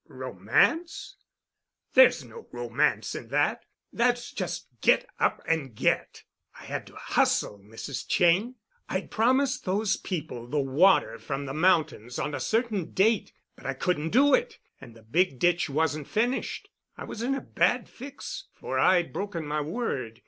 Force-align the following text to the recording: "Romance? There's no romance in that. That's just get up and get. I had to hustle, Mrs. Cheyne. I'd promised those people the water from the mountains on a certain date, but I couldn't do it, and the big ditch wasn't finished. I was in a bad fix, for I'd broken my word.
"Romance? 0.07 1.17
There's 1.93 2.23
no 2.23 2.47
romance 2.51 3.13
in 3.13 3.27
that. 3.27 3.67
That's 3.93 4.31
just 4.31 4.67
get 4.81 5.05
up 5.19 5.43
and 5.47 5.75
get. 5.75 6.23
I 6.59 6.65
had 6.65 6.87
to 6.87 6.95
hustle, 6.95 7.59
Mrs. 7.59 8.07
Cheyne. 8.09 8.55
I'd 8.89 9.11
promised 9.11 9.63
those 9.63 9.97
people 9.97 10.47
the 10.47 10.57
water 10.57 11.19
from 11.19 11.45
the 11.45 11.53
mountains 11.53 12.17
on 12.17 12.33
a 12.33 12.39
certain 12.39 12.93
date, 12.93 13.31
but 13.55 13.67
I 13.67 13.75
couldn't 13.75 14.09
do 14.09 14.33
it, 14.33 14.57
and 14.79 14.95
the 14.95 15.03
big 15.03 15.37
ditch 15.37 15.69
wasn't 15.69 16.07
finished. 16.07 16.69
I 16.97 17.03
was 17.03 17.21
in 17.21 17.35
a 17.35 17.39
bad 17.39 17.87
fix, 17.87 18.45
for 18.55 18.79
I'd 18.79 19.13
broken 19.13 19.45
my 19.45 19.61
word. 19.61 20.19